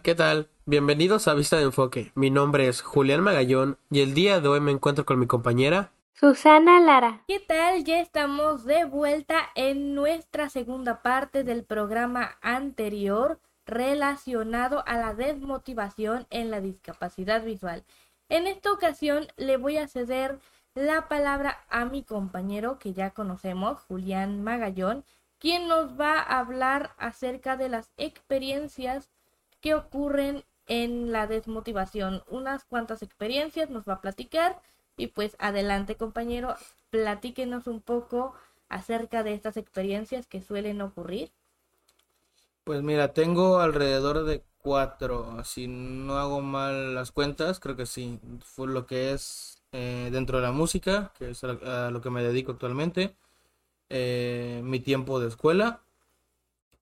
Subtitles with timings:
[0.00, 0.48] Hola, ¿qué tal?
[0.64, 2.10] Bienvenidos a Vista de Enfoque.
[2.14, 5.92] Mi nombre es Julián Magallón y el día de hoy me encuentro con mi compañera
[6.14, 7.22] Susana Lara.
[7.28, 7.84] ¿Qué tal?
[7.84, 16.26] Ya estamos de vuelta en nuestra segunda parte del programa anterior relacionado a la desmotivación
[16.30, 17.84] en la discapacidad visual.
[18.30, 20.38] En esta ocasión le voy a ceder
[20.74, 25.04] la palabra a mi compañero que ya conocemos, Julián Magallón,
[25.38, 29.10] quien nos va a hablar acerca de las experiencias
[29.60, 32.22] que ocurren en la desmotivación.
[32.28, 34.60] Unas cuantas experiencias nos va a platicar
[34.96, 36.54] y pues adelante compañero,
[36.90, 38.34] platíquenos un poco
[38.68, 41.30] acerca de estas experiencias que suelen ocurrir.
[42.64, 48.20] Pues mira, tengo alrededor de cuatro, si no hago mal las cuentas, creo que sí,
[48.44, 52.22] fue lo que es eh, dentro de la música, que es a, lo que me
[52.22, 53.14] dedico actualmente,
[53.88, 55.80] eh, mi tiempo de escuela,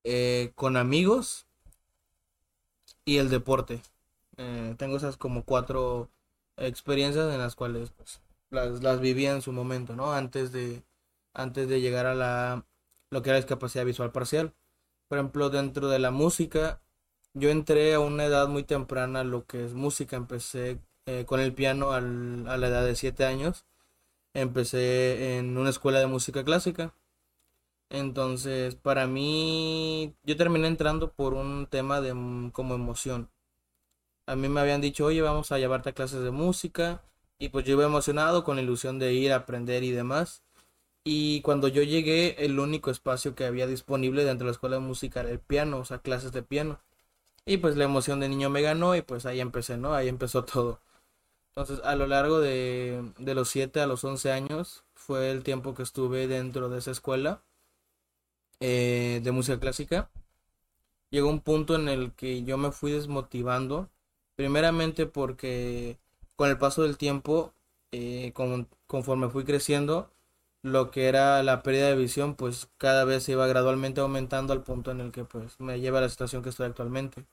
[0.05, 1.47] eh, con amigos,
[3.09, 3.81] y el deporte.
[4.37, 6.11] Eh, tengo esas como cuatro
[6.59, 8.21] experiencias en las cuales pues,
[8.51, 10.13] las, las viví en su momento, ¿no?
[10.13, 10.83] Antes de,
[11.33, 12.67] antes de llegar a la,
[13.11, 14.53] lo que era discapacidad visual parcial.
[15.09, 16.83] Por ejemplo, dentro de la música,
[17.33, 20.17] yo entré a una edad muy temprana lo que es música.
[20.17, 23.65] Empecé eh, con el piano al, a la edad de 7 años.
[24.35, 26.95] Empecé en una escuela de música clásica.
[27.91, 33.31] Entonces, para mí, yo terminé entrando por un tema de mm, como emoción.
[34.27, 37.03] A mí me habían dicho, oye, vamos a llevarte a clases de música.
[37.39, 40.43] Y pues yo iba emocionado con la ilusión de ir a aprender y demás.
[41.05, 44.83] Y cuando yo llegué, el único espacio que había disponible dentro de la escuela de
[44.83, 46.81] música era el piano, o sea, clases de piano.
[47.47, 49.95] Y pues la emoción de niño me ganó y pues ahí empecé, ¿no?
[49.95, 50.81] Ahí empezó todo.
[51.57, 55.75] Entonces, a lo largo de, de los 7 a los 11 años fue el tiempo
[55.75, 57.43] que estuve dentro de esa escuela
[58.61, 60.11] eh, de música clásica,
[61.11, 63.89] llegó un punto en el que yo me fui desmotivando,
[64.37, 65.99] primeramente porque
[66.37, 67.53] con el paso del tiempo,
[67.93, 68.33] eh,
[68.87, 70.11] conforme fui creciendo,
[70.63, 74.63] lo que era la pérdida de visión, pues cada vez se iba gradualmente aumentando al
[74.63, 77.25] punto en el que pues me lleva a la situación que estoy actualmente.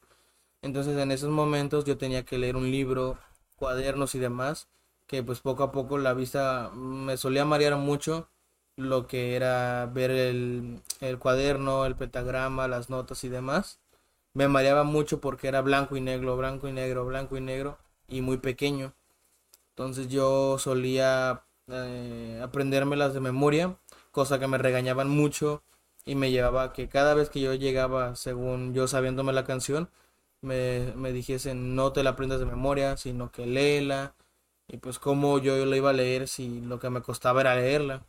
[0.61, 3.17] Entonces en esos momentos yo tenía que leer un libro,
[3.57, 4.67] cuadernos y demás,
[5.07, 8.29] que pues poco a poco la vista me solía marear mucho
[8.77, 10.81] lo que era ver el,
[11.19, 13.79] cuaderno, el pentagrama, las notas y demás.
[14.33, 17.77] Me mareaba mucho porque era blanco y negro, blanco y negro, blanco y negro
[18.07, 18.93] y muy pequeño.
[19.69, 23.77] Entonces yo solía eh, aprendérmelas de memoria,
[24.11, 25.63] cosa que me regañaban mucho
[26.05, 29.89] y me llevaba que cada vez que yo llegaba, según yo sabiéndome la canción,
[30.41, 34.15] me, me dijesen no te la aprendas de memoria, sino que léela.
[34.67, 38.05] Y pues como yo la iba a leer si lo que me costaba era leerla.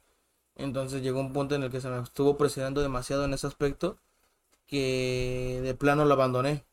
[0.56, 3.98] Entonces llegó un punto en el que se me estuvo presionando demasiado en ese aspecto
[4.66, 6.64] que de plano lo abandoné.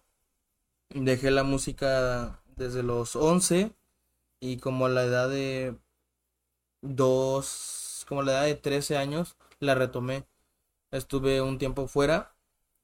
[0.89, 3.71] Dejé la música desde los 11
[4.39, 5.75] y como a la edad de
[6.81, 10.25] dos, como a la edad de 13 años la retomé.
[10.91, 12.33] Estuve un tiempo fuera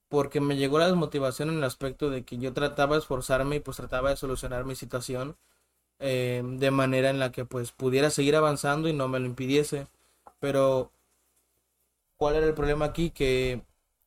[0.10, 3.60] porque me llegó la desmotivación en el aspecto de que yo trataba de esforzarme y
[3.62, 5.38] pues trataba de solucionar mi situación
[6.00, 9.88] eh, de manera en la que pues pudiera seguir avanzando y no me lo impidiese
[10.40, 10.92] pero,
[12.18, 13.12] ¿cuál era el problema aquí?
[13.12, 13.64] Que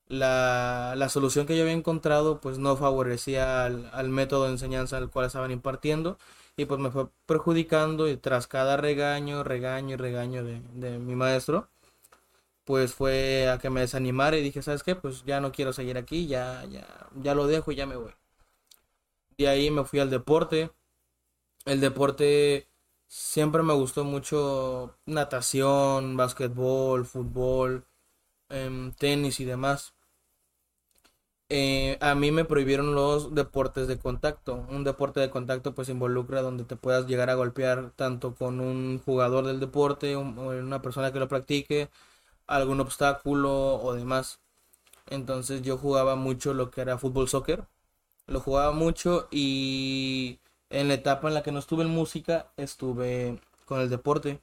[0.09, 5.27] la, solución que yo había encontrado pues no favorecía al, método de enseñanza al cual
[5.27, 6.19] estaban impartiendo
[6.57, 11.17] y pues me fue perjudicando y tras cada regaño, regaño y regaño de, de mi
[11.17, 11.69] maestro,
[12.65, 14.95] pues fue a que me desanimara y dije, ¿sabes qué?
[14.97, 16.87] Pues ya no quiero seguir aquí, ya, ya,
[17.23, 18.13] ya lo dejo y ya me voy.
[19.37, 20.71] De ahí me fui al deporte.
[21.65, 22.69] El deporte
[23.15, 27.87] Siempre me gustó mucho natación, básquetbol, fútbol,
[28.49, 29.95] em, tenis y demás.
[31.49, 34.67] Eh, a mí me prohibieron los deportes de contacto.
[34.71, 38.99] Un deporte de contacto pues involucra donde te puedas llegar a golpear tanto con un
[39.05, 41.91] jugador del deporte o una persona que lo practique,
[42.47, 44.41] algún obstáculo o demás.
[45.09, 47.67] Entonces yo jugaba mucho lo que era fútbol soccer.
[48.27, 50.41] Lo jugaba mucho y
[50.73, 54.43] en la etapa en la que no estuve en música, estuve con el deporte.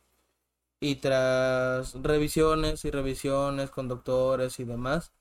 [0.81, 5.12] Y tras revisiones y revisiones con doctores y demás,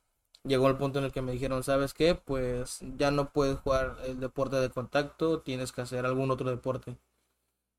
[0.45, 2.15] llegó el punto en el que me dijeron, ¿sabes qué?
[2.17, 6.99] Pues ya no puedes jugar el deporte de contacto, tienes que hacer algún otro deporte.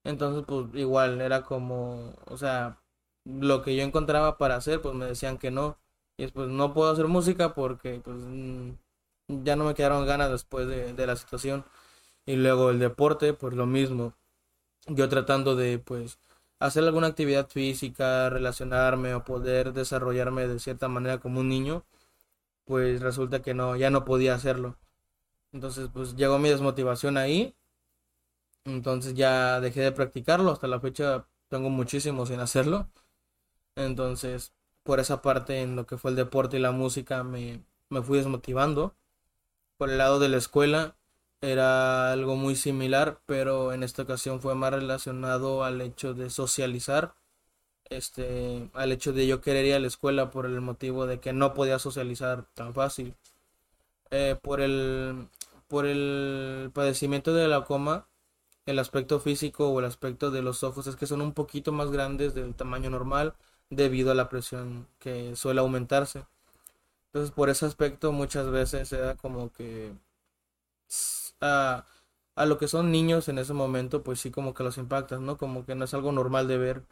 [0.04, 2.80] Entonces, pues igual era como, o sea,
[3.26, 5.78] lo que yo encontraba para hacer, pues me decían que no.
[6.18, 8.72] Y después no puedo hacer música porque pues mm,
[9.28, 11.66] ya no me quedaron ganas después de, de la situación.
[12.30, 14.14] Y luego el deporte, pues lo mismo.
[14.88, 16.20] Yo tratando de, pues,
[16.60, 21.86] hacer alguna actividad física, relacionarme o poder desarrollarme de cierta manera como un niño,
[22.66, 24.78] pues resulta que no, ya no podía hacerlo.
[25.54, 27.56] Entonces, pues llegó mi desmotivación ahí.
[28.66, 30.52] Entonces ya dejé de practicarlo.
[30.52, 32.90] Hasta la fecha tengo muchísimo sin hacerlo.
[33.76, 34.54] Entonces,
[34.84, 38.20] por esa parte, en lo que fue el deporte y la música, me, me fui
[38.20, 38.96] desmotivando.
[39.78, 40.99] Por el lado de la escuela,
[41.42, 47.16] era algo muy similar, pero en esta ocasión fue más relacionado al hecho de socializar,
[47.90, 51.34] este, al hecho de yo querer ir a la escuela por el motivo de que
[51.34, 53.16] no podía socializar tan fácil.
[54.12, 55.28] Eh, por el
[55.68, 58.08] por el padecimiento de la coma,
[58.66, 61.92] el aspecto físico o el aspecto de los ojos es que son un poquito más
[61.92, 63.36] grandes del tamaño normal
[63.70, 66.26] debido a la presión que suele aumentarse.
[67.08, 69.94] Entonces, por ese aspecto muchas veces se da como que
[71.42, 71.86] a,
[72.36, 75.38] a lo que son niños en ese momento, pues sí como que los impactas, ¿no?
[75.38, 76.84] Como que no es algo normal de ver.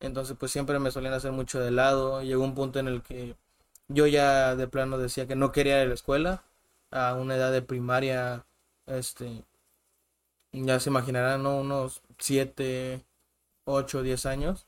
[0.00, 2.22] Entonces, pues siempre me solían hacer mucho de lado.
[2.22, 3.36] Llegó un punto en el que
[3.88, 6.44] yo ya de plano decía que no quería ir a la escuela
[6.90, 8.46] a una edad de primaria,
[8.86, 9.44] este,
[10.52, 11.58] ya se imaginarán, ¿no?
[11.60, 13.04] Unos 7,
[13.64, 14.66] 8, 10 años.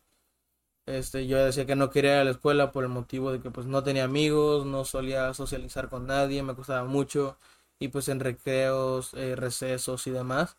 [0.87, 3.50] Este, yo decía que no quería ir a la escuela por el motivo de que
[3.50, 7.38] pues no tenía amigos, no solía socializar con nadie, me costaba mucho
[7.79, 10.57] y pues en recreos, eh, recesos y demás,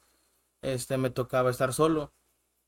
[0.61, 2.13] este me tocaba estar solo.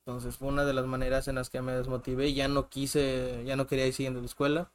[0.06, 3.56] Entonces fue una de las maneras en las que me desmotivé, ya no quise, ya
[3.56, 4.71] no quería ir siguiendo la escuela.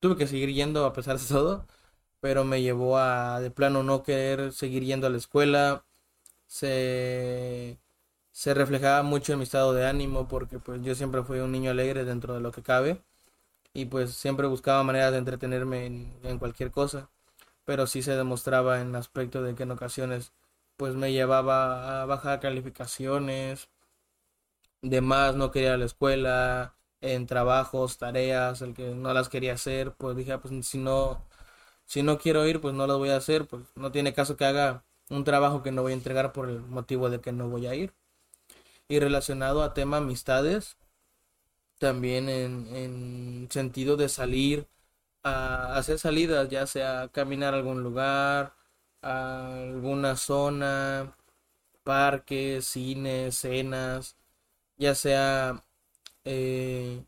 [0.00, 1.66] Tuve que seguir yendo a pesar de todo,
[2.20, 5.84] pero me llevó a de plano no querer seguir yendo a la escuela.
[6.46, 7.78] Se
[8.32, 11.70] se reflejaba mucho en mi estado de ánimo porque pues yo siempre fui un niño
[11.72, 13.02] alegre dentro de lo que cabe
[13.74, 17.10] y pues siempre buscaba maneras de entretenerme en, en cualquier cosa
[17.64, 20.32] pero sí se demostraba en aspecto de que en ocasiones
[20.76, 23.68] pues me llevaba a bajar calificaciones,
[24.82, 29.28] de más no quería ir a la escuela, en trabajos, tareas, el que no las
[29.28, 31.22] quería hacer, pues dije, ah, pues si no,
[31.86, 34.44] si no quiero ir, pues no las voy a hacer, pues no tiene caso que
[34.46, 37.66] haga un trabajo que no voy a entregar por el motivo de que no voy
[37.66, 37.94] a ir.
[38.88, 40.76] Y relacionado a tema amistades,
[41.78, 44.66] también en, en sentido de salir,
[45.24, 48.54] a hacer salidas, ya sea caminar a algún lugar,
[49.02, 51.16] a alguna zona,
[51.84, 54.16] parques, cines, cenas,
[54.78, 55.64] ya sea
[56.24, 57.04] eh,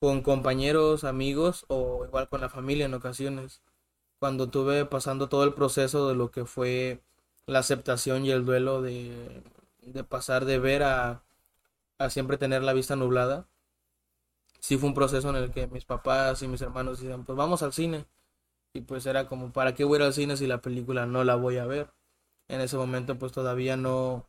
[0.00, 3.62] con compañeros, amigos o igual con la familia en ocasiones.
[4.20, 7.02] Cuando tuve pasando todo el proceso de lo que fue
[7.46, 9.42] la aceptación y el duelo de,
[9.82, 11.24] de pasar de ver a,
[11.98, 13.48] a siempre tener la vista nublada,
[14.64, 17.62] sí fue un proceso en el que mis papás y mis hermanos decían, pues vamos
[17.62, 18.06] al cine.
[18.74, 21.24] Y pues era como, ¿para qué voy a ir al cine si la película no
[21.24, 21.92] la voy a ver?
[22.48, 24.26] En ese momento pues todavía no,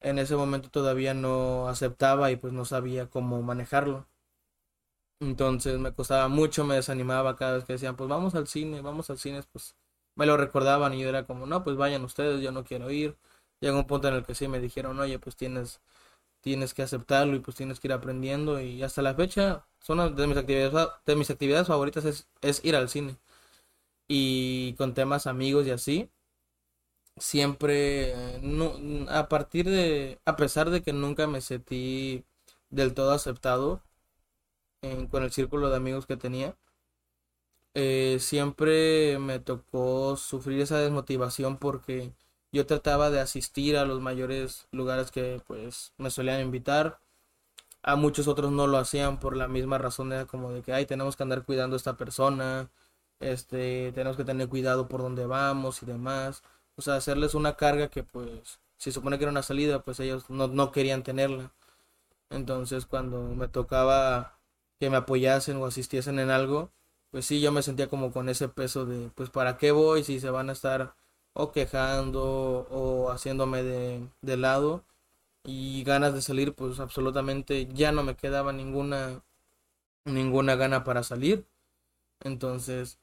[0.00, 4.06] en ese momento todavía no aceptaba y pues no sabía cómo manejarlo.
[5.20, 9.10] Entonces me costaba mucho, me desanimaba cada vez que decían, pues vamos al cine, vamos
[9.10, 9.74] al cine, pues
[10.14, 13.16] me lo recordaban y yo era como, no, pues vayan ustedes, yo no quiero ir.
[13.60, 15.80] Llegó un punto en el que sí me dijeron, oye, pues tienes
[16.44, 18.60] tienes que aceptarlo y pues tienes que ir aprendiendo.
[18.60, 22.76] Y hasta la fecha son de mis actividades de mis actividades favoritas es, es ir
[22.76, 23.16] al cine.
[24.08, 26.10] Y con temas amigos y así
[27.16, 28.74] siempre no,
[29.08, 32.24] a partir de a pesar de que nunca me sentí
[32.70, 33.82] del todo aceptado
[35.10, 36.56] con el círculo de amigos que tenía
[37.74, 42.12] eh, siempre me tocó sufrir esa desmotivación porque
[42.54, 47.00] yo trataba de asistir a los mayores lugares que pues me solían invitar.
[47.82, 50.86] A muchos otros no lo hacían por la misma razón, era como de que, ay,
[50.86, 52.70] tenemos que andar cuidando a esta persona,
[53.20, 56.42] este, tenemos que tener cuidado por dónde vamos y demás.
[56.76, 60.30] O sea, hacerles una carga que pues, si supone que era una salida, pues ellos
[60.30, 61.52] no, no querían tenerla.
[62.30, 64.38] Entonces, cuando me tocaba
[64.80, 66.70] que me apoyasen o asistiesen en algo,
[67.10, 70.20] pues sí, yo me sentía como con ese peso de, pues, ¿para qué voy si
[70.20, 70.94] se van a estar
[71.34, 74.84] o quejando o haciéndome de, de lado
[75.44, 79.22] y ganas de salir pues absolutamente ya no me quedaba ninguna
[80.04, 81.46] ninguna gana para salir.
[82.20, 82.98] Entonces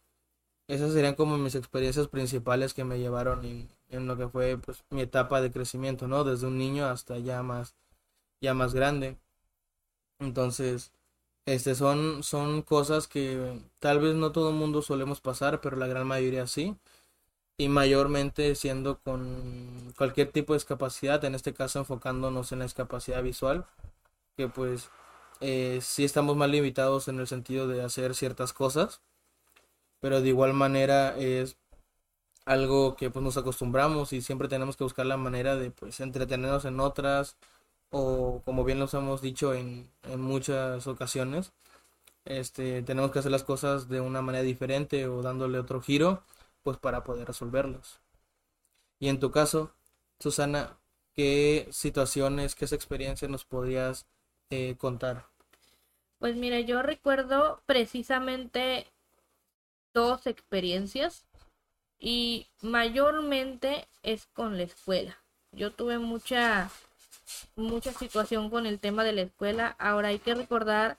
[0.67, 3.45] esas serían como mis experiencias principales que me llevaron
[3.89, 7.43] en, lo que fue pues mi etapa de crecimiento no desde un niño hasta ya
[7.43, 7.75] más
[8.41, 9.17] ya más grande.
[10.19, 10.91] Entonces
[11.45, 15.88] este son son cosas que tal vez no todo el mundo solemos pasar pero la
[15.88, 16.77] gran mayoría sí
[17.62, 23.22] y mayormente siendo con cualquier tipo de discapacidad, en este caso enfocándonos en la discapacidad
[23.22, 23.68] visual,
[24.36, 24.89] que pues
[25.41, 29.01] eh, sí estamos más limitados en el sentido de hacer ciertas cosas,
[30.00, 31.56] pero de igual manera es
[32.46, 36.65] algo que pues nos acostumbramos y siempre tenemos que buscar la manera de pues entretenernos
[36.65, 37.38] en otras
[37.91, 41.51] o como bien los hemos dicho en, en muchas ocasiones,
[42.25, 46.24] este, tenemos que hacer las cosas de una manera diferente o dándole otro giro
[46.63, 48.00] pues para poder resolverlos.
[49.00, 49.74] Y en tu caso,
[50.20, 50.77] Susana,
[51.13, 54.06] ¿qué situaciones, qué experiencias nos podrías
[54.50, 55.27] eh, contar?
[56.20, 58.86] Pues mira, yo recuerdo precisamente
[59.94, 61.25] dos experiencias
[62.00, 65.18] y mayormente es con la escuela.
[65.51, 66.70] Yo tuve mucha
[67.56, 69.75] mucha situación con el tema de la escuela.
[69.80, 70.98] Ahora hay que recordar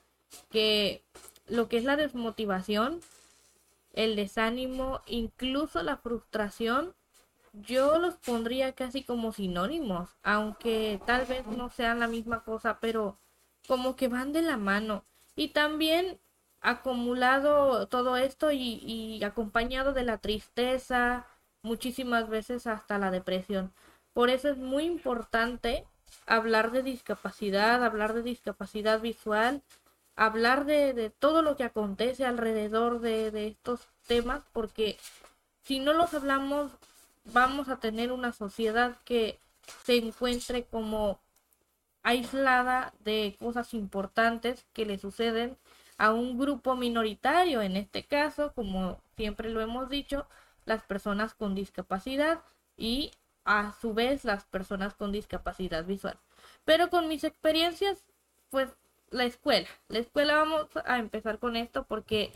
[0.49, 1.03] que
[1.47, 3.01] lo que es la desmotivación,
[3.93, 6.95] el desánimo, incluso la frustración,
[7.53, 13.17] yo los pondría casi como sinónimos, aunque tal vez no sean la misma cosa, pero
[13.67, 15.05] como que van de la mano.
[15.35, 16.19] Y también
[16.61, 21.27] acumulado todo esto y, acompañado de la tristeza,
[21.61, 23.71] muchísimas veces hasta la depresión.
[24.13, 25.85] Por eso es muy importante
[26.25, 29.61] hablar de discapacidad, hablar de discapacidad visual,
[30.15, 34.97] hablar de, de todo lo que acontece alrededor de, de estos temas, porque
[35.63, 36.71] si no los hablamos
[37.25, 39.39] vamos a tener una sociedad que
[39.85, 41.19] se encuentre como
[42.03, 45.57] aislada de cosas importantes que le suceden
[45.97, 50.27] a un grupo minoritario, en este caso, como siempre lo hemos dicho,
[50.65, 52.41] las personas con discapacidad
[52.77, 53.11] y
[53.45, 56.17] a su vez las personas con discapacidad visual.
[56.65, 58.03] Pero con mis experiencias,
[58.49, 58.69] pues
[59.13, 59.67] la escuela.
[59.87, 62.31] La escuela vamos a empezar con esto porque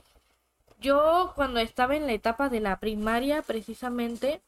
[0.80, 4.42] yo cuando estaba en la etapa de la primaria precisamente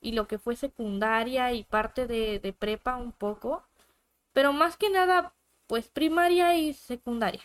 [0.00, 3.62] y lo que fue secundaria y parte de, de prepa un poco,
[4.32, 5.34] pero más que nada
[5.66, 7.42] pues primaria y secundaria.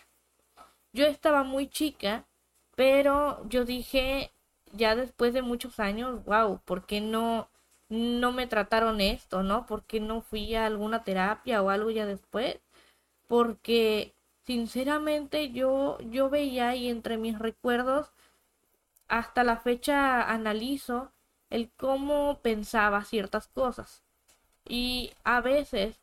[0.92, 2.26] Yo estaba muy chica,
[2.76, 4.32] pero yo dije
[4.72, 7.48] ya después de muchos años, wow, ¿por qué no
[7.90, 9.66] no me trataron esto, ¿no?
[9.66, 12.60] Porque no fui a alguna terapia o algo ya después.
[13.28, 14.14] Porque
[14.46, 18.12] sinceramente yo, yo veía y entre mis recuerdos
[19.08, 21.12] hasta la fecha analizo
[21.50, 24.02] el cómo pensaba ciertas cosas.
[24.68, 26.00] Y a veces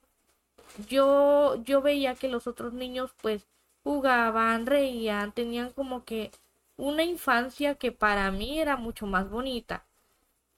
[0.89, 3.47] yo, yo veía que los otros niños pues
[3.83, 6.31] jugaban, reían, tenían como que
[6.77, 9.85] una infancia que para mí era mucho más bonita.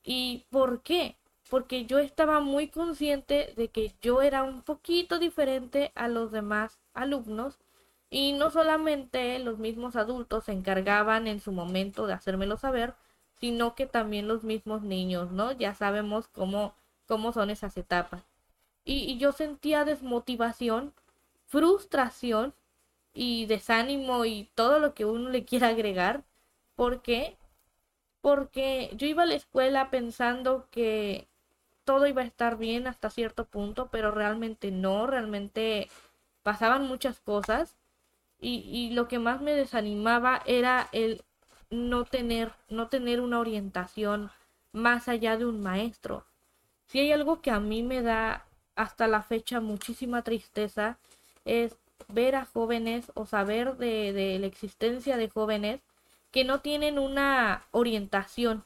[0.03, 1.15] ¿Y por qué?
[1.50, 6.79] porque yo estaba muy consciente de que yo era un poquito diferente a los demás
[6.93, 7.57] alumnos
[8.10, 12.96] y no solamente los mismos adultos se encargaban en su momento de hacérmelo saber,
[13.39, 15.51] sino que también los mismos niños, ¿no?
[15.54, 16.74] Ya sabemos cómo,
[17.08, 18.24] cómo son esas etapas.
[18.86, 20.94] Y, y yo sentía desmotivación,
[21.46, 22.54] frustración
[23.13, 26.24] y desánimo y todo lo que uno le quiera agregar.
[26.75, 27.38] ¿Por qué?
[28.22, 31.28] Porque yo iba a la escuela pensando que
[31.86, 35.89] todo iba a estar bien hasta cierto punto, pero realmente no, realmente
[36.44, 37.78] pasaban muchas cosas
[38.39, 41.24] y, y lo que más me desanimaba era el
[41.69, 44.31] no tener, no tener una orientación
[44.72, 46.25] más allá de un maestro.
[46.88, 50.98] Si hay algo que a mí me da hasta la fecha muchísima tristeza
[51.46, 51.77] es
[52.08, 55.81] ver a jóvenes o saber de, de la existencia de jóvenes
[56.31, 58.63] que no tienen una orientación,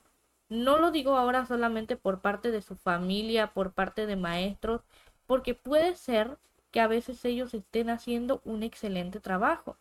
[0.49, 4.81] no lo digo ahora solamente por parte de su familia, por parte de maestros,
[5.25, 6.37] porque puede ser
[6.73, 9.77] que a veces ellos estén haciendo un excelente trabajo.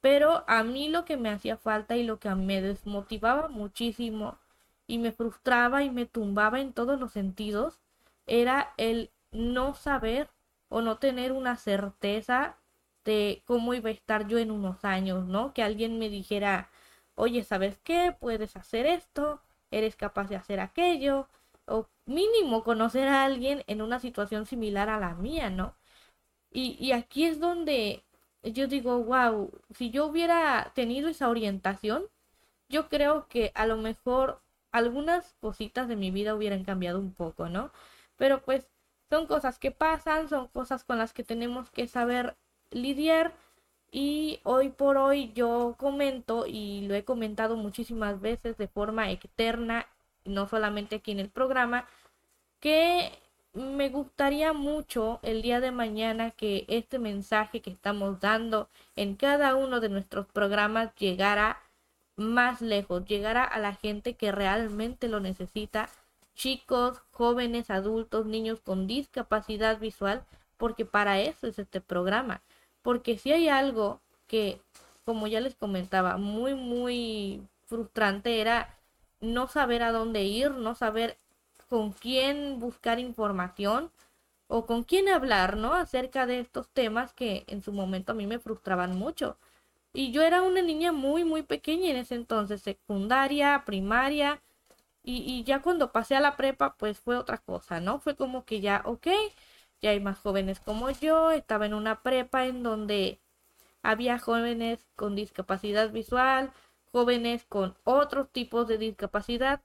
[0.00, 4.38] Pero a mí lo que me hacía falta y lo que me desmotivaba muchísimo
[4.86, 7.80] y me frustraba y me tumbaba en todos los sentidos
[8.26, 10.30] era el no saber
[10.68, 12.56] o no tener una certeza
[13.04, 15.52] de cómo iba a estar yo en unos años, ¿no?
[15.52, 16.70] Que alguien me dijera,
[17.16, 18.16] oye, ¿sabes qué?
[18.18, 19.40] Puedes hacer esto,
[19.72, 21.28] eres capaz de hacer aquello,
[21.66, 25.74] o mínimo conocer a alguien en una situación similar a la mía, ¿no?
[26.52, 28.02] Y, aquí es donde
[28.42, 32.04] yo digo, wow, si yo hubiera tenido esa orientación,
[32.68, 34.40] yo creo que a lo mejor
[34.72, 37.70] algunas cositas de mi vida hubieran cambiado un poco, ¿no?
[38.16, 38.66] Pero pues
[39.10, 42.36] son cosas que pasan, son cosas con las que tenemos que saber
[42.70, 43.34] lidiar
[43.90, 49.86] y hoy por hoy yo comento y lo he comentado muchísimas veces de forma externa,
[50.24, 51.86] no solamente aquí en el programa,
[52.60, 53.12] que
[53.56, 59.54] me gustaría mucho el día de mañana que este mensaje que estamos dando en cada
[59.56, 61.62] uno de nuestros programas llegara
[62.16, 65.88] más lejos, llegara a la gente que realmente lo necesita,
[66.34, 70.22] chicos, jóvenes, adultos, niños con discapacidad visual,
[70.58, 72.42] porque para eso es este programa.
[72.82, 74.60] Porque si hay algo que,
[75.06, 78.76] como ya les comentaba, muy, muy frustrante era
[79.20, 81.16] no saber a dónde ir, no saber
[81.68, 83.90] con quién buscar información
[84.48, 85.74] o con quién hablar, ¿no?
[85.74, 89.38] Acerca de estos temas que en su momento a mí me frustraban mucho.
[89.94, 94.42] Y yo era una niña muy, muy pequeña en ese entonces, secundaria, primaria,
[95.04, 98.00] Y, y ya cuando pasé a la prepa, pues fue otra cosa, ¿no?
[98.00, 99.06] Fue como que ya, ok,
[99.80, 103.20] ya hay más jóvenes como yo, estaba en una prepa en donde
[103.82, 106.52] había jóvenes con discapacidad visual,
[106.92, 109.62] jóvenes con otros tipos de discapacidad.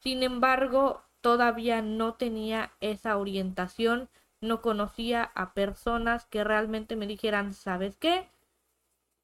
[0.00, 4.10] Sin embargo, todavía no tenía esa orientación,
[4.42, 8.28] no conocía a personas que realmente me dijeran, ¿sabes qué?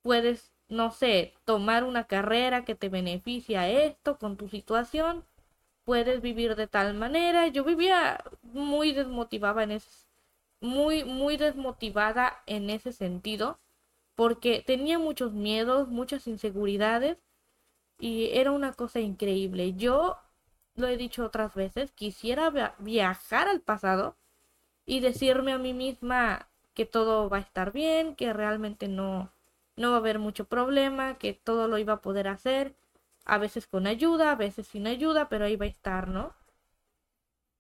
[0.01, 5.27] Puedes, no sé, tomar una carrera que te beneficia esto con tu situación,
[5.85, 7.49] puedes vivir de tal manera.
[7.49, 9.91] Yo vivía muy desmotivada en ese,
[10.63, 13.59] muy, muy desmotivada en ese sentido,
[14.15, 17.19] porque tenía muchos miedos, muchas inseguridades,
[17.99, 19.75] y era una cosa increíble.
[19.75, 20.17] Yo
[20.75, 24.17] lo he dicho otras veces, quisiera viajar al pasado
[24.87, 29.33] y decirme a mí misma que todo va a estar bien, que realmente no,
[29.77, 32.75] no va a haber mucho problema, que todo lo iba a poder hacer,
[33.25, 36.35] a veces con ayuda, a veces sin ayuda, pero ahí va a estar, ¿no?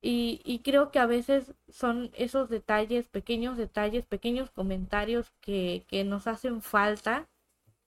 [0.03, 6.05] Y, y creo que a veces son esos detalles, pequeños detalles, pequeños comentarios que, que
[6.05, 7.29] nos hacen falta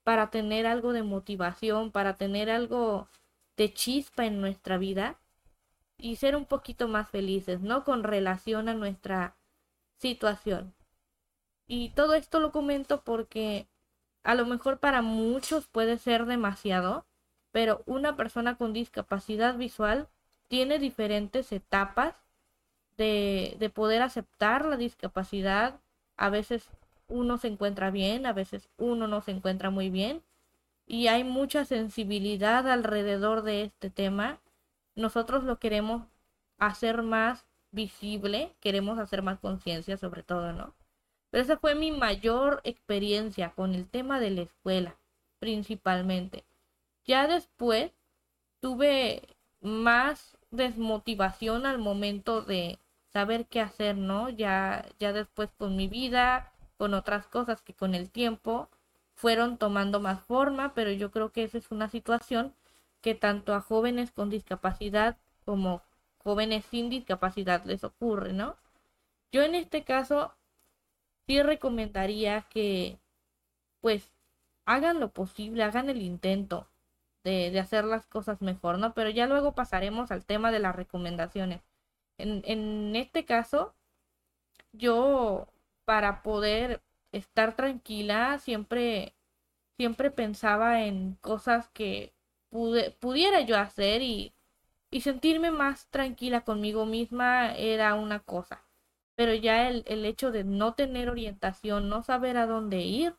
[0.04, 3.08] para tener algo de motivación, para tener algo
[3.56, 5.18] de chispa en nuestra vida
[5.96, 7.84] y ser un poquito más felices, ¿no?
[7.84, 9.36] Con relación a nuestra
[9.98, 10.74] situación.
[11.66, 13.66] Y todo esto lo comento porque
[14.22, 17.06] a lo mejor para muchos puede ser demasiado,
[17.52, 20.08] pero una persona con discapacidad visual
[20.48, 22.14] tiene diferentes etapas
[22.96, 25.80] de, de poder aceptar la discapacidad.
[26.16, 26.68] A veces
[27.08, 30.22] uno se encuentra bien, a veces uno no se encuentra muy bien.
[30.86, 34.40] Y hay mucha sensibilidad alrededor de este tema.
[34.94, 36.06] Nosotros lo queremos
[36.58, 40.74] hacer más visible, queremos hacer más conciencia sobre todo, ¿no?
[41.30, 44.96] Pero esa fue mi mayor experiencia con el tema de la escuela,
[45.40, 46.44] principalmente.
[47.04, 47.92] Ya después
[48.60, 49.22] tuve
[49.60, 52.78] más desmotivación al momento de
[53.12, 54.28] saber qué hacer, ¿no?
[54.28, 58.68] Ya, ya después con mi vida, con otras cosas que con el tiempo
[59.24, 62.54] fueron tomando más forma, pero yo creo que esa es una situación
[63.00, 65.80] que tanto a jóvenes con discapacidad como
[66.18, 68.58] jóvenes sin discapacidad les ocurre, ¿no?
[69.32, 70.34] Yo en este caso
[71.26, 72.98] sí recomendaría que
[73.80, 74.12] pues
[74.66, 76.68] hagan lo posible, hagan el intento
[77.24, 78.92] de, de, hacer las cosas mejor, ¿no?
[78.92, 81.62] Pero ya luego pasaremos al tema de las recomendaciones.
[82.18, 83.74] En, en este caso,
[84.72, 85.48] yo
[85.86, 86.82] para poder
[87.16, 89.14] estar tranquila siempre
[89.76, 92.14] siempre pensaba en cosas que
[92.50, 94.34] pude, pudiera yo hacer y,
[94.90, 98.64] y sentirme más tranquila conmigo misma era una cosa.
[99.16, 103.16] Pero ya el, el hecho de no tener orientación, no saber a dónde ir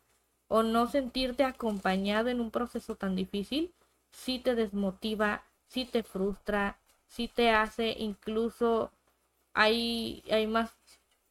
[0.47, 3.73] o no sentirte acompañado en un proceso tan difícil,
[4.11, 8.91] sí te desmotiva, sí te frustra, sí te hace incluso
[9.53, 10.71] hay, hay más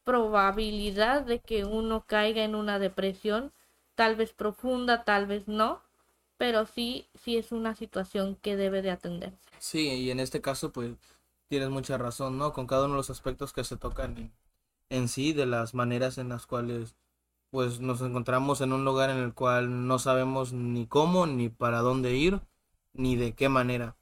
[0.05, 3.51] probabilidad de que uno caiga en una depresión,
[3.95, 5.81] tal vez profunda, tal vez no,
[6.37, 9.49] pero sí, sí es una situación que debe de atenderse.
[9.59, 10.95] Sí, y en este caso, pues
[11.49, 12.53] tienes mucha razón, ¿no?
[12.53, 14.33] Con cada uno de los aspectos que se tocan en,
[14.89, 16.95] en sí, de las maneras en las cuales
[17.51, 21.79] pues nos encontramos en un lugar en el cual no sabemos ni cómo, ni para
[21.79, 22.41] dónde ir,
[22.93, 23.97] ni de qué manera.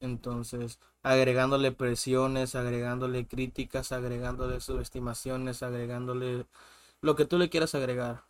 [0.00, 6.46] Entonces, agregándole presiones, agregándole críticas, agregándole subestimaciones, agregándole
[7.02, 8.24] lo que tú le quieras agregar.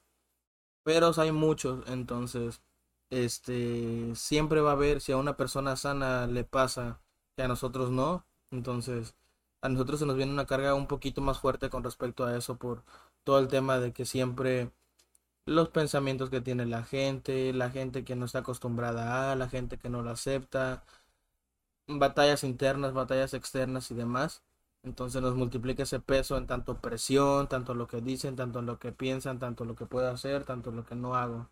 [0.85, 2.61] Pero hay muchos, entonces,
[3.11, 7.01] este, siempre va a haber, si a una persona sana le pasa
[7.37, 9.15] que a nosotros no, entonces
[9.63, 12.57] a nosotros se nos viene una carga un poquito más fuerte con respecto a eso
[12.57, 12.83] por
[13.25, 14.73] todo el tema de que siempre
[15.47, 19.79] los pensamientos que tiene la gente, la gente que no está acostumbrada a, la gente
[19.79, 20.85] que no lo acepta,
[21.87, 24.43] batallas internas, batallas externas y demás.
[24.83, 28.93] Entonces nos multiplica ese peso en tanto presión, tanto lo que dicen, tanto lo que
[28.93, 31.49] piensan, tanto lo que puedo hacer, tanto lo que no hago.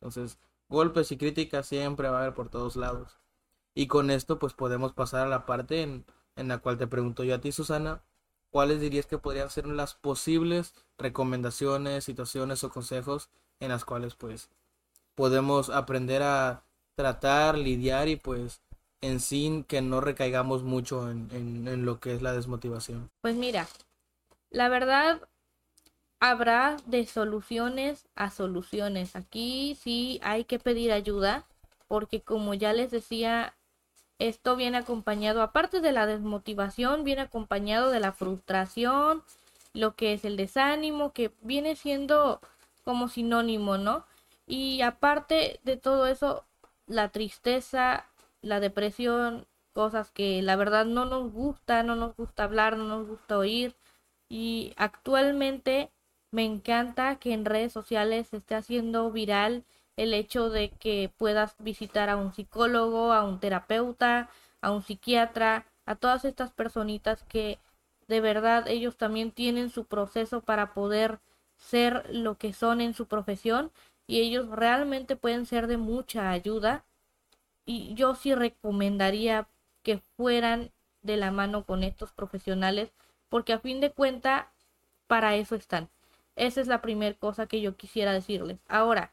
[0.00, 3.18] Entonces, golpes y críticas siempre va a haber por todos lados.
[3.74, 6.04] Y con esto pues podemos pasar a la parte en,
[6.36, 8.02] en la cual te pregunto yo a ti, Susana,
[8.50, 13.30] ¿cuáles dirías que podrían ser las posibles recomendaciones, situaciones o consejos
[13.60, 14.50] en las cuales pues
[15.14, 18.60] podemos aprender a tratar, lidiar y pues
[19.02, 23.10] en sí que no recaigamos mucho en, en, en, lo que es la desmotivación?
[23.20, 23.68] Pues mira,
[24.50, 25.20] la verdad
[26.20, 29.16] habrá de soluciones a soluciones.
[29.16, 31.44] Aquí sí hay que pedir ayuda
[31.88, 33.54] porque como ya les decía,
[34.18, 39.22] esto viene acompañado, aparte de la desmotivación, viene acompañado de la frustración,
[39.74, 42.40] lo que es el desánimo, que viene siendo
[42.84, 44.06] como sinónimo, ¿no?
[44.46, 46.44] Y aparte de todo eso,
[46.86, 48.06] la tristeza,
[48.42, 53.06] la depresión cosas que la verdad no nos gusta, no nos gusta hablar, no nos
[53.06, 53.74] gusta oír.
[54.28, 55.90] Y actualmente
[56.30, 59.64] me encanta que en redes sociales se esté haciendo viral
[59.96, 65.66] el hecho de que puedas visitar a un psicólogo, a un terapeuta, a un psiquiatra,
[65.84, 67.58] a todas estas personitas que
[68.08, 71.20] de verdad ellos también tienen su proceso para poder
[71.56, 73.70] ser lo que son en su profesión
[74.06, 76.84] y ellos realmente pueden ser de mucha ayuda
[77.64, 79.48] y yo sí recomendaría
[79.82, 80.70] que fueran
[81.02, 82.92] de la mano con estos profesionales
[83.28, 84.52] porque a fin de cuenta
[85.06, 85.88] para eso están.
[86.36, 88.58] Esa es la primera cosa que yo quisiera decirles.
[88.68, 89.12] Ahora,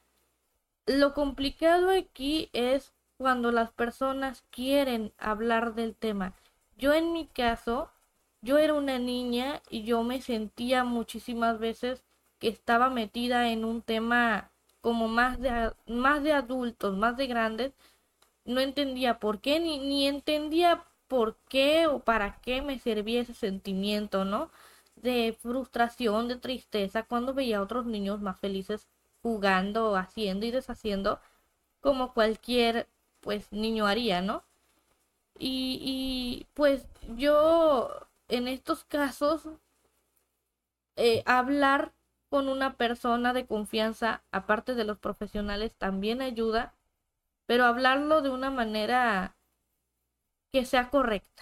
[0.85, 6.33] lo complicado aquí es cuando las personas quieren hablar del tema.
[6.77, 7.91] Yo en mi caso,
[8.41, 12.03] yo era una niña y yo me sentía muchísimas veces
[12.39, 14.49] que estaba metida en un tema
[14.81, 17.73] como más de, más de adultos, más de grandes.
[18.49, 23.33] No entendía por qué, ni, ni entendía por qué o para qué me servía ese
[23.33, 24.51] sentimiento, ¿no?
[24.95, 28.87] De frustración, de tristeza, cuando veía a otros niños más felices
[29.23, 31.19] jugando, haciendo y deshaciendo,
[31.81, 32.87] como cualquier
[33.21, 34.43] pues niño haría, ¿no?
[35.39, 37.89] Y, y pues yo
[38.27, 39.49] en estos casos
[40.95, 41.93] eh, hablar
[42.29, 46.73] con una persona de confianza, aparte de los profesionales, también ayuda,
[47.49, 49.35] pero hablarlo de una manera
[50.53, 51.41] que sea correcta.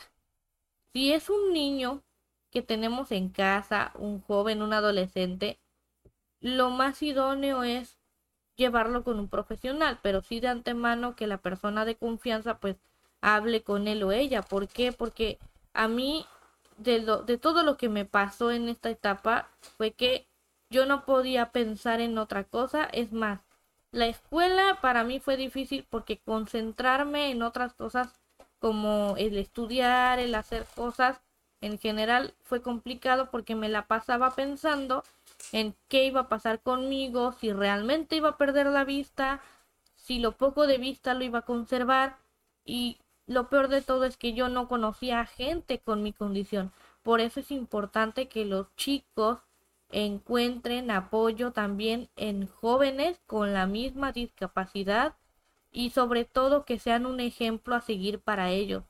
[0.93, 2.01] Si es un niño
[2.49, 5.59] que tenemos en casa, un joven, un adolescente,
[6.39, 7.99] lo más idóneo es
[8.55, 12.77] llevarlo con un profesional, pero sí de antemano que la persona de confianza pues
[13.19, 14.41] hable con él o ella.
[14.43, 14.93] ¿Por qué?
[14.93, 15.39] Porque
[15.73, 16.25] a mí
[16.77, 20.25] de, lo, de todo lo que me pasó en esta etapa fue que
[20.69, 22.85] yo no podía pensar en otra cosa.
[22.85, 23.41] Es más,
[23.97, 28.09] la escuela para mí fue difícil porque concentrarme en otras cosas
[28.59, 31.19] como el estudiar, el hacer cosas,
[31.61, 35.03] en general fue complicado porque me la pasaba pensando
[35.51, 39.41] en qué iba a pasar conmigo, si realmente iba a perder la vista,
[39.95, 42.17] si lo poco de vista lo iba a conservar
[42.65, 46.71] y lo peor de todo es que yo no conocía a gente con mi condición.
[47.01, 49.39] Por eso es importante que los chicos
[49.91, 55.15] encuentren apoyo también en jóvenes con la misma discapacidad
[55.71, 58.83] y sobre todo que sean un ejemplo a seguir para ellos,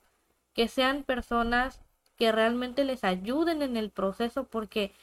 [0.53, 1.81] que sean personas
[2.17, 4.93] que realmente les ayuden en el proceso porque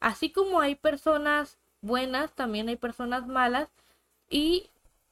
[0.00, 3.68] así como hay personas buenas, también hay personas malas.
[4.28, 4.70] Y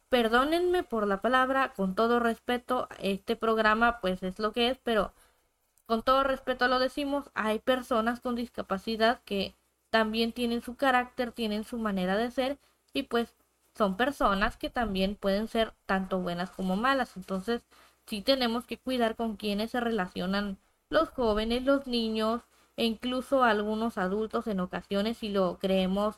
[0.08, 5.12] perdónenme por la palabra, con todo respeto, este programa pues es lo que es, pero
[5.86, 9.54] con todo respeto lo decimos, hay personas con discapacidad que
[9.92, 12.58] también tienen su carácter, tienen su manera de ser
[12.94, 13.34] y pues
[13.74, 17.14] son personas que también pueden ser tanto buenas como malas.
[17.18, 17.60] Entonces,
[18.06, 20.56] sí tenemos que cuidar con quienes se relacionan
[20.88, 22.40] los jóvenes, los niños
[22.78, 26.16] e incluso algunos adultos en ocasiones si lo creemos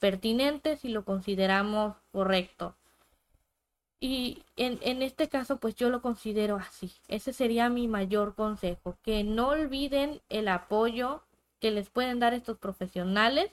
[0.00, 2.74] pertinente, si lo consideramos correcto.
[4.00, 6.90] Y en, en, este caso, pues yo lo considero así.
[7.06, 11.22] Ese sería mi mayor consejo, que no olviden el apoyo
[11.62, 13.52] que les pueden dar estos profesionales,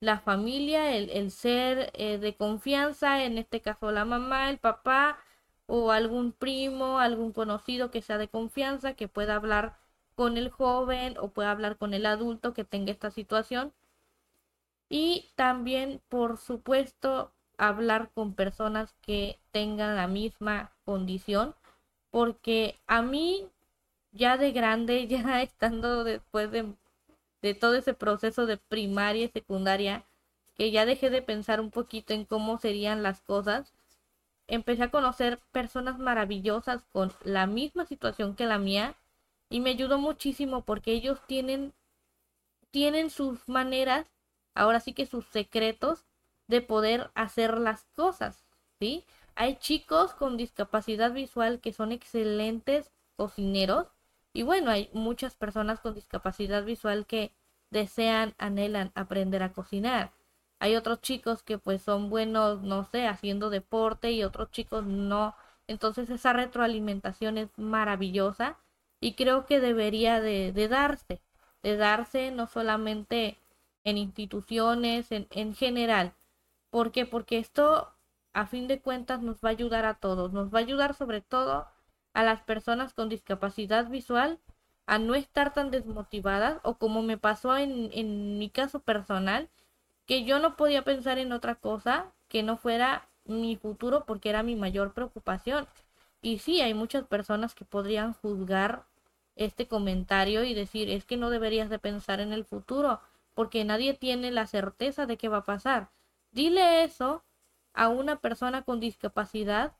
[0.00, 5.18] la familia, el, ser eh, de confianza, en este caso la mamá, el papá
[5.66, 9.76] o algún primo, algún conocido que sea de confianza, que pueda hablar
[10.14, 13.72] con el joven o pueda hablar con el adulto que tenga esta situación.
[14.88, 21.56] Y también, por supuesto, hablar con personas que tengan la misma condición,
[22.10, 23.48] porque a mí,
[24.12, 26.74] ya de grande, ya estando después de
[27.42, 30.04] de todo ese proceso de primaria y secundaria,
[30.56, 33.72] que ya dejé de pensar un poquito en cómo serían las cosas,
[34.48, 38.96] empecé a conocer personas maravillosas con la misma situación que la mía
[39.50, 41.74] y me ayudó muchísimo porque ellos tienen
[42.70, 44.06] tienen sus maneras,
[44.54, 46.04] ahora sí que sus secretos
[46.48, 48.44] de poder hacer las cosas,
[48.78, 49.04] ¿sí?
[49.34, 53.86] Hay chicos con discapacidad visual que son excelentes cocineros
[54.38, 57.32] y bueno, hay muchas personas con discapacidad visual que
[57.70, 60.12] desean, anhelan aprender a cocinar.
[60.60, 65.34] Hay otros chicos que pues son buenos, no sé, haciendo deporte y otros chicos no.
[65.66, 68.56] Entonces esa retroalimentación es maravillosa
[69.00, 71.20] y creo que debería de, de darse,
[71.64, 73.38] de darse no solamente
[73.82, 76.12] en instituciones, en, en general.
[76.70, 77.06] ¿Por qué?
[77.06, 77.92] Porque esto
[78.32, 81.22] a fin de cuentas nos va a ayudar a todos, nos va a ayudar sobre
[81.22, 81.66] todo
[82.14, 84.38] a las personas con discapacidad visual
[84.86, 89.50] a no estar tan desmotivadas o como me pasó en, en mi caso personal,
[90.06, 94.42] que yo no podía pensar en otra cosa que no fuera mi futuro porque era
[94.42, 95.66] mi mayor preocupación.
[96.22, 98.84] Y sí, hay muchas personas que podrían juzgar
[99.36, 103.00] este comentario y decir, es que no deberías de pensar en el futuro,
[103.34, 105.90] porque nadie tiene la certeza de qué va a pasar.
[106.32, 107.24] Dile eso
[107.72, 109.74] a una persona con discapacidad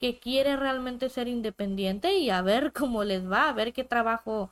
[0.00, 4.50] que quiere realmente ser independiente y a ver cómo les va, a ver qué trabajo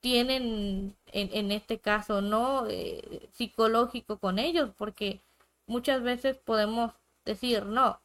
[0.00, 2.66] tienen en, este caso, ¿no?
[2.68, 5.22] Eh, psicológico con ellos, porque
[5.66, 6.92] muchas veces podemos
[7.24, 8.00] decir, no,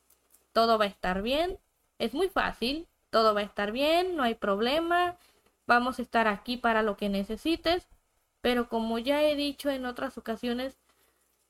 [0.53, 1.59] todo va a estar bien,
[1.99, 5.17] es muy fácil, todo va a estar bien, no hay problema,
[5.67, 7.87] vamos a estar aquí para lo que necesites,
[8.41, 10.77] pero como ya he dicho en otras ocasiones,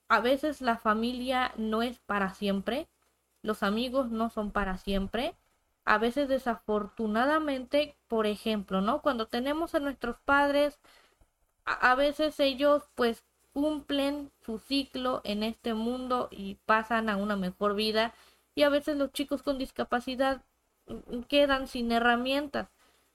[0.09, 2.87] a veces la familia no es para siempre,
[3.41, 5.35] los amigos no son para siempre,
[5.85, 9.01] a veces desafortunadamente, por ejemplo, ¿no?
[9.01, 10.79] Cuando tenemos a nuestros padres,
[11.65, 13.23] a, veces ellos pues
[13.53, 18.13] cumplen su ciclo en este mundo y pasan a una mejor vida
[18.55, 20.43] y a veces los chicos con discapacidad
[20.87, 22.69] mm, quedan sin herramientas.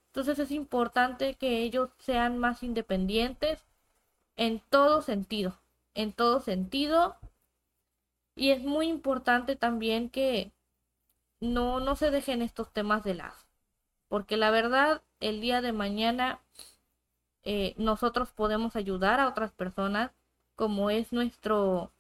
[0.09, 3.65] Entonces es importante que ellos sean más independientes
[4.37, 5.59] en todo sentido,
[5.95, 7.17] en todo sentido.
[8.37, 10.53] Y es muy importante también que
[11.41, 13.37] no, no se dejen estos temas de lado.
[14.09, 16.41] Porque la verdad, el día de mañana
[17.45, 20.13] eh, nosotros podemos ayudar a otras personas
[20.55, 21.93] como es nuestro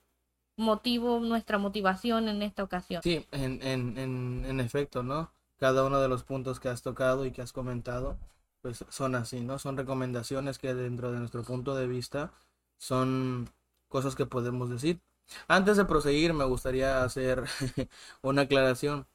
[0.56, 3.02] motivo, nuestra motivación en esta ocasión.
[3.02, 5.30] Sí, en, en, en, en efecto, ¿no?
[5.58, 8.18] Cada uno de los puntos que has tocado y que has comentado,
[8.62, 9.58] pues son así, ¿no?
[9.58, 12.32] Son recomendaciones que dentro de nuestro punto de vista
[12.78, 13.48] son
[13.88, 15.00] cosas que podemos decir.
[15.48, 17.44] Antes de proseguir, me gustaría hacer
[18.22, 19.06] una aclaración.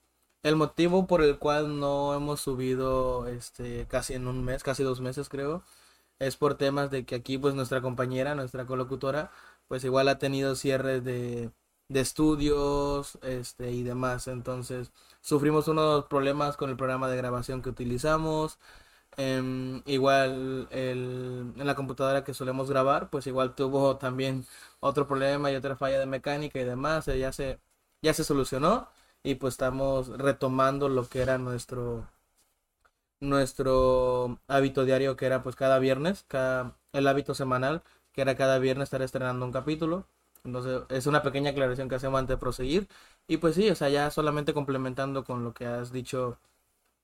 [0.44, 5.02] El motivo por el cual no hemos subido este casi en un mes, casi dos
[5.02, 5.64] meses creo,
[6.20, 9.32] es por temas de que aquí pues nuestra compañera, nuestra colocutora,
[9.68, 11.52] pues igual ha tenido cierres de,
[11.90, 14.28] de estudios este y demás.
[14.28, 18.60] Entonces sufrimos unos problemas con el programa de grabación que utilizamos.
[19.18, 24.46] Em, igual el, en la computadora que solemos grabar, pues igual tuvo también
[24.80, 27.06] otro problema y otra falla de mecánica y demás.
[27.08, 27.60] Ya se,
[28.02, 28.90] ya se solucionó
[29.24, 32.08] y pues estamos retomando lo que era nuestro
[33.20, 38.60] nuestro hábito diario que era pues cada viernes, cada, el hábito semanal que era cada
[38.60, 40.06] viernes estar estrenando un capítulo.
[40.44, 42.88] Entonces es una pequeña aclaración que hacemos antes de proseguir.
[43.28, 46.38] Y pues sí, o sea, ya solamente complementando con lo que has dicho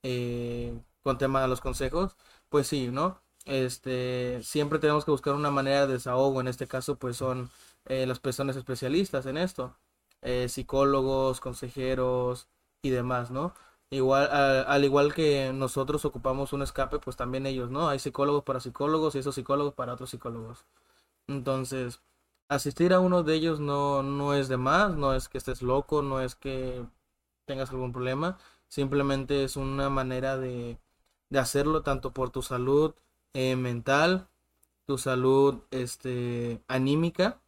[0.10, 2.15] eh, con tema de los consejos,
[2.50, 3.22] pues sí, ¿no?
[3.46, 6.39] Este, siempre tenemos que buscar una manera de desahogo.
[6.41, 7.50] En este caso, pues son
[7.86, 9.76] eh, las personas especialistas en esto.
[10.22, 12.48] Eh, psicólogos, consejeros
[12.82, 13.54] y demás, ¿no?
[13.89, 17.89] Igual, al igual que nosotros ocupamos un escape, pues también ellos, ¿no?
[17.89, 20.65] Hay psicólogos para psicólogos y esos psicólogos para otros psicólogos.
[21.28, 22.02] Entonces,
[22.50, 26.02] asistir a uno de ellos no, no es de más, no es que estés loco,
[26.02, 26.86] no es que
[27.46, 30.77] tengas algún problema, simplemente es una manera de,
[31.30, 32.93] de hacerlo tanto por tu salud
[33.34, 34.27] eh, mental,
[34.86, 37.41] tu salud este, anímica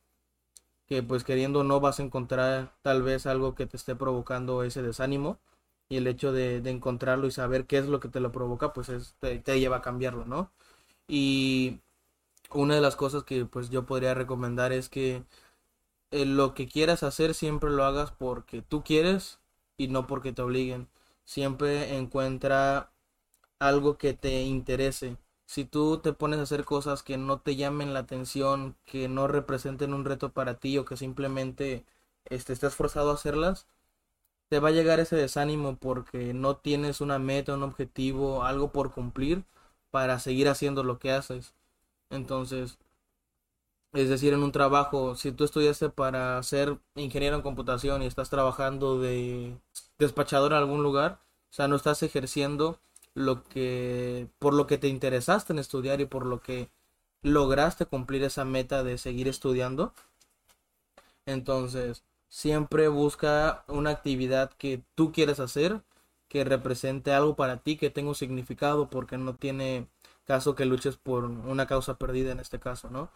[0.89, 4.81] que pues queriendo no vas a encontrar tal vez algo que te esté provocando ese
[4.81, 5.39] desánimo
[5.89, 9.15] y el hecho de, encontrarlo y saber qué es lo que te lo provoca pues
[9.19, 10.51] te, lleva a cambiarlo, ¿no?
[11.07, 11.79] Y
[12.51, 15.23] una de las cosas que pues yo podría recomendar es que
[16.11, 19.39] eh, lo que quieras hacer siempre lo hagas porque tú quieres
[19.77, 20.89] y no porque te obliguen.
[21.29, 22.91] Siempre encuentra
[23.59, 27.93] algo que te interese si tú te pones a hacer cosas que no te llamen
[27.93, 31.85] la atención, que no representen un reto para ti o que simplemente
[32.25, 33.67] este, estés forzado a hacerlas,
[34.49, 38.91] te va a llegar ese desánimo porque no tienes una meta, un objetivo, algo por
[38.93, 39.45] cumplir
[39.91, 41.53] para seguir haciendo lo que haces.
[42.09, 42.79] Entonces,
[43.93, 48.29] es decir, en un trabajo, si tú estudiaste para ser ingeniero en computación y estás
[48.29, 49.57] trabajando de
[49.97, 51.19] despachador en algún lugar,
[51.51, 52.79] o sea, no estás ejerciendo
[53.15, 56.69] lo que por lo que te interesaste en estudiar y por lo que
[57.23, 59.93] lograste cumplir esa meta de seguir estudiando.
[61.25, 65.81] Entonces, siempre busca una actividad que tú quieres hacer,
[66.27, 69.87] que represente algo para ti, que tenga un significado, porque no tiene
[70.25, 73.09] caso que luches por una causa perdida en este caso, ¿no?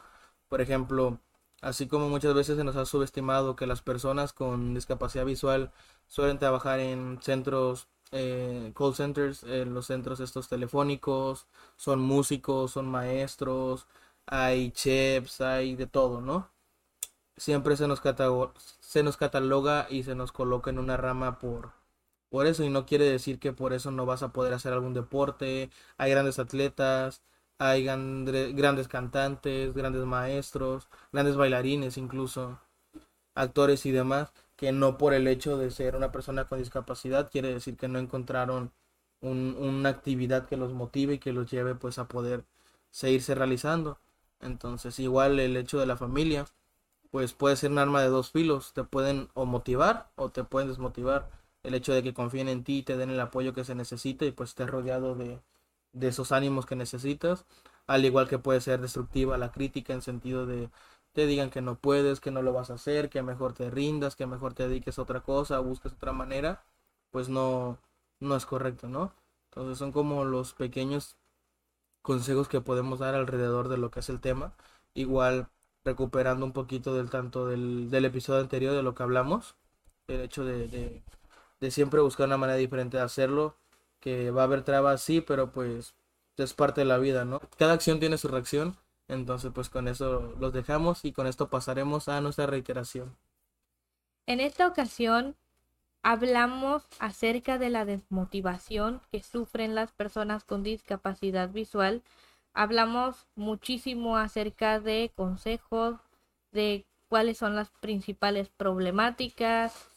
[0.54, 1.20] Por ejemplo,
[1.62, 5.72] así como muchas veces se nos ha subestimado que las personas con discapacidad visual
[6.08, 12.86] suelen trabajar en centros eh, call centers, eh, los centros estos telefónicos, son músicos, son
[12.88, 13.88] maestros,
[14.28, 16.52] hay chefs, hay de todo, ¿no?
[17.38, 18.02] Siempre se nos,
[18.80, 21.72] se nos cataloga y se nos coloca en una rama por,
[22.30, 24.94] por eso y no quiere decir que por eso no vas a poder hacer algún
[24.94, 27.24] deporte, hay grandes atletas,
[27.68, 27.84] hay
[28.54, 32.60] grandes cantantes, grandes maestros, grandes bailarines incluso,
[33.36, 37.54] actores y demás que no por el hecho de ser una persona con discapacidad quiere
[37.54, 38.72] decir que no encontraron
[39.22, 42.46] un- una actividad que los motive y que los lleve pues a poder
[42.92, 44.00] seguirse realizando.
[44.42, 46.46] Entonces, igual el hecho de la familia,
[47.12, 50.70] pues puede ser un arma de dos filos, te pueden o motivar o te pueden
[50.70, 51.30] desmotivar.
[51.64, 54.26] El hecho de que confíen en ti y te den el apoyo que se necesita
[54.26, 55.40] y pues estés rodeado de,
[55.94, 57.46] de esos ánimos que necesitas,
[57.88, 60.70] al igual que puede ser destructiva la crítica en sentido de
[61.14, 64.16] te digan que no puedes, que no lo vas a hacer, que mejor te rindas,
[64.16, 66.64] que mejor te dediques a otra cosa, busques otra manera,
[67.12, 67.78] pues no,
[68.20, 69.14] no es correcto, ¿no?
[69.52, 71.18] Entonces son como los pequeños
[72.02, 74.54] consejos que podemos dar alrededor de lo que es el tema.
[74.94, 75.48] Igual
[75.86, 79.56] recuperando un poquito del tanto del, del episodio anterior de lo que hablamos,
[80.08, 81.04] el hecho de, de,
[81.62, 83.56] de siempre buscar una manera diferente de hacerlo,
[84.04, 85.96] que va a haber trabas, sí, pero pues
[86.36, 87.40] es parte de la vida, ¿no?
[87.58, 88.76] Cada acción tiene su reacción,
[89.08, 93.16] entonces pues con eso los dejamos y con esto pasaremos a nuestra reiteración.
[94.26, 95.38] En esta ocasión
[96.02, 102.04] hablamos acerca de la desmotivación que sufren las personas con discapacidad visual.
[102.54, 105.96] Hablamos muchísimo acerca de consejos,
[106.52, 109.93] de cuáles son las principales problemáticas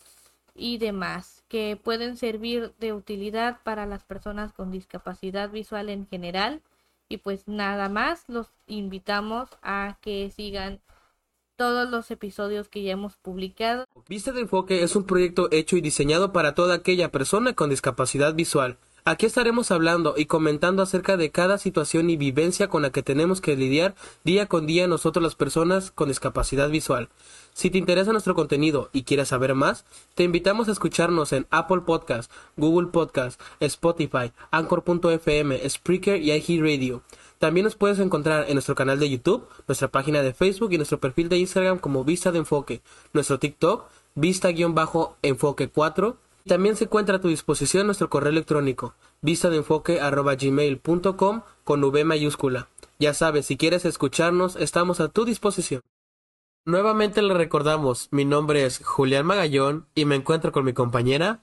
[0.57, 6.63] y demás que pueden servir de utilidad para las personas con discapacidad visual en general.
[7.09, 10.81] Y pues nada más, los invitamos a que sigan
[11.57, 13.87] todos los episodios que ya hemos publicado.
[14.09, 18.35] Vista de Enfoque es un proyecto hecho y diseñado para toda aquella persona con discapacidad
[18.35, 18.79] visual.
[19.09, 23.41] Aquí estaremos hablando y comentando acerca de cada situación y vivencia con la que tenemos
[23.41, 27.09] que lidiar día con día nosotros las personas con discapacidad visual.
[27.55, 29.85] Si te interesa nuestro contenido y quieres saber más,
[30.17, 37.03] te invitamos a escucharnos en Apple Podcast, Google Podcast, Spotify, Anchor.fm, Spreaker y iHeartRadio.
[37.39, 40.99] También nos puedes encontrar en nuestro canal de YouTube, nuestra página de Facebook y nuestro
[40.99, 43.85] perfil de Instagram como Vista de Enfoque, nuestro TikTok,
[44.17, 46.26] Vista-Enfoque 4.
[46.47, 52.69] También se encuentra a tu disposición nuestro correo electrónico, vistadenfoque.gmail.com con V mayúscula.
[52.99, 55.81] Ya sabes, si quieres escucharnos, estamos a tu disposición.
[56.65, 61.41] Nuevamente le recordamos, mi nombre es Julián Magallón y me encuentro con mi compañera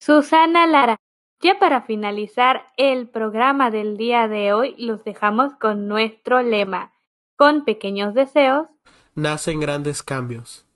[0.00, 0.96] Susana Lara.
[1.40, 6.92] Ya para finalizar el programa del día de hoy, los dejamos con nuestro lema.
[7.36, 8.68] Con pequeños deseos.
[9.14, 10.66] Nacen grandes cambios.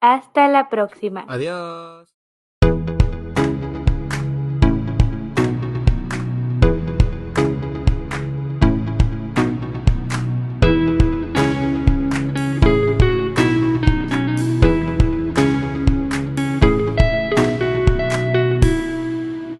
[0.00, 1.24] Hasta la próxima.
[1.28, 2.03] Adiós.